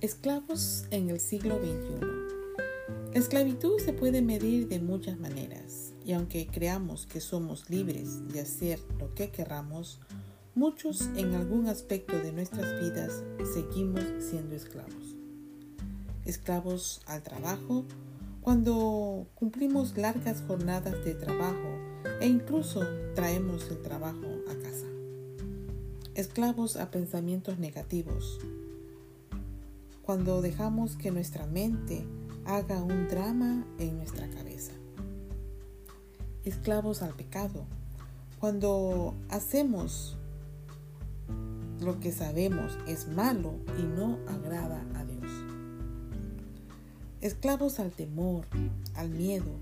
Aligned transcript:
Esclavos 0.00 0.86
en 0.90 1.10
el 1.10 1.20
siglo 1.20 1.58
XXI. 1.58 2.00
La 3.12 3.18
esclavitud 3.18 3.78
se 3.84 3.92
puede 3.92 4.22
medir 4.22 4.66
de 4.66 4.80
muchas 4.80 5.20
maneras 5.20 5.92
y 6.06 6.14
aunque 6.14 6.46
creamos 6.46 7.04
que 7.04 7.20
somos 7.20 7.68
libres 7.68 8.26
de 8.28 8.40
hacer 8.40 8.80
lo 8.98 9.12
que 9.14 9.30
querramos, 9.30 10.00
muchos 10.54 11.02
en 11.16 11.34
algún 11.34 11.66
aspecto 11.66 12.18
de 12.18 12.32
nuestras 12.32 12.80
vidas 12.80 13.22
seguimos 13.52 14.02
siendo 14.20 14.54
esclavos. 14.54 15.16
Esclavos 16.24 17.02
al 17.04 17.22
trabajo, 17.22 17.84
cuando 18.40 19.26
cumplimos 19.34 19.98
largas 19.98 20.42
jornadas 20.46 21.04
de 21.04 21.14
trabajo 21.14 21.76
e 22.22 22.26
incluso 22.26 22.80
traemos 23.14 23.68
el 23.68 23.82
trabajo 23.82 24.28
a 24.48 24.54
casa. 24.62 24.86
Esclavos 26.14 26.76
a 26.76 26.90
pensamientos 26.90 27.58
negativos, 27.58 28.40
cuando 30.10 30.42
dejamos 30.42 30.96
que 30.96 31.12
nuestra 31.12 31.46
mente 31.46 32.04
haga 32.44 32.82
un 32.82 33.06
drama 33.06 33.64
en 33.78 33.96
nuestra 33.96 34.28
cabeza. 34.28 34.72
Esclavos 36.44 37.02
al 37.02 37.14
pecado, 37.14 37.64
cuando 38.40 39.14
hacemos 39.28 40.18
lo 41.78 42.00
que 42.00 42.10
sabemos 42.10 42.76
es 42.88 43.06
malo 43.06 43.54
y 43.78 43.82
no 43.84 44.18
agrada 44.26 44.84
a 44.96 45.04
Dios. 45.04 45.30
Esclavos 47.20 47.78
al 47.78 47.92
temor, 47.92 48.46
al 48.96 49.10
miedo, 49.10 49.60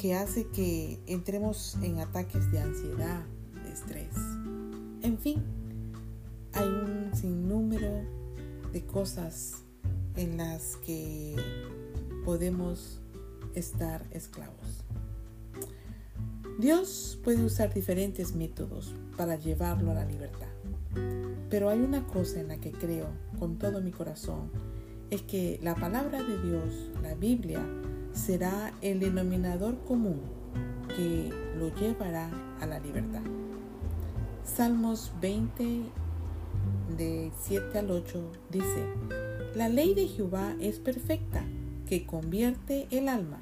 que 0.00 0.14
hace 0.14 0.46
que 0.50 1.00
entremos 1.08 1.76
en 1.82 1.98
ataques 1.98 2.48
de 2.52 2.60
ansiedad, 2.60 3.24
de 3.64 3.72
estrés. 3.72 4.14
En 5.02 5.18
fin, 5.18 5.42
hay 6.52 6.68
un 6.68 6.93
de 8.74 8.84
cosas 8.84 9.62
en 10.16 10.36
las 10.36 10.76
que 10.84 11.36
podemos 12.24 13.00
estar 13.54 14.04
esclavos. 14.10 14.84
Dios 16.58 17.18
puede 17.22 17.44
usar 17.44 17.72
diferentes 17.72 18.34
métodos 18.34 18.92
para 19.16 19.36
llevarlo 19.36 19.92
a 19.92 19.94
la 19.94 20.04
libertad. 20.04 20.48
Pero 21.48 21.70
hay 21.70 21.78
una 21.78 22.04
cosa 22.08 22.40
en 22.40 22.48
la 22.48 22.56
que 22.56 22.72
creo 22.72 23.06
con 23.38 23.58
todo 23.58 23.80
mi 23.80 23.92
corazón, 23.92 24.50
es 25.10 25.22
que 25.22 25.60
la 25.62 25.76
palabra 25.76 26.22
de 26.24 26.42
Dios, 26.42 26.90
la 27.00 27.14
Biblia, 27.14 27.64
será 28.12 28.72
el 28.82 28.98
denominador 28.98 29.78
común 29.84 30.20
que 30.96 31.30
lo 31.58 31.72
llevará 31.76 32.28
a 32.60 32.66
la 32.66 32.80
libertad. 32.80 33.22
Salmos 34.44 35.12
20, 35.20 35.82
de 36.96 37.30
7 37.42 37.78
al 37.78 37.90
8, 37.90 38.32
dice, 38.50 38.86
la 39.54 39.68
ley 39.68 39.94
de 39.94 40.08
Jehová 40.08 40.54
es 40.60 40.78
perfecta, 40.78 41.44
que 41.86 42.06
convierte 42.06 42.88
el 42.90 43.08
alma. 43.08 43.40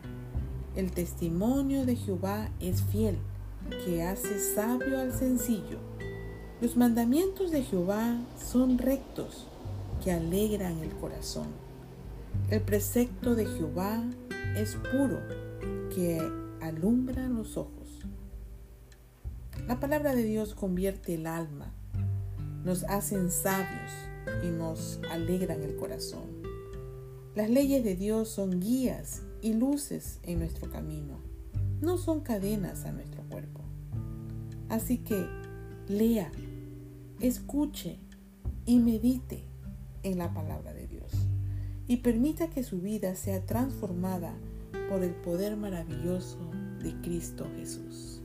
El 0.76 0.90
testimonio 0.90 1.86
de 1.86 1.96
Jehová 1.96 2.50
es 2.60 2.82
fiel, 2.82 3.16
que 3.84 4.02
hace 4.02 4.38
sabio 4.38 4.98
al 4.98 5.12
sencillo. 5.12 5.78
Los 6.60 6.76
mandamientos 6.76 7.50
de 7.50 7.62
Jehová 7.62 8.18
son 8.38 8.78
rectos, 8.78 9.46
que 10.02 10.12
alegran 10.12 10.78
el 10.78 10.90
corazón. 10.96 11.48
El 12.50 12.60
precepto 12.60 13.34
de 13.34 13.46
Jehová 13.46 14.02
es 14.56 14.76
puro, 14.90 15.18
que 15.94 16.20
alumbra 16.60 17.28
los 17.28 17.56
ojos. 17.56 18.00
La 19.66 19.80
palabra 19.80 20.14
de 20.14 20.24
Dios 20.24 20.54
convierte 20.54 21.14
el 21.14 21.26
alma, 21.26 21.72
nos 22.64 22.84
hacen 22.84 23.30
sabios, 23.30 23.90
y 24.42 24.48
nos 24.48 25.00
alegran 25.10 25.62
el 25.62 25.76
corazón. 25.76 26.42
Las 27.34 27.50
leyes 27.50 27.82
de 27.84 27.96
Dios 27.96 28.28
son 28.28 28.60
guías 28.60 29.22
y 29.40 29.54
luces 29.54 30.20
en 30.22 30.38
nuestro 30.38 30.70
camino, 30.70 31.18
no 31.80 31.98
son 31.98 32.20
cadenas 32.20 32.84
a 32.84 32.92
nuestro 32.92 33.22
cuerpo. 33.24 33.62
Así 34.68 34.98
que 34.98 35.26
lea, 35.88 36.30
escuche 37.20 37.98
y 38.66 38.78
medite 38.78 39.44
en 40.02 40.18
la 40.18 40.32
palabra 40.32 40.72
de 40.72 40.86
Dios 40.86 41.10
y 41.88 41.98
permita 41.98 42.48
que 42.48 42.62
su 42.62 42.80
vida 42.80 43.14
sea 43.14 43.44
transformada 43.44 44.34
por 44.88 45.02
el 45.02 45.14
poder 45.14 45.56
maravilloso 45.56 46.38
de 46.82 46.94
Cristo 47.02 47.46
Jesús. 47.56 48.21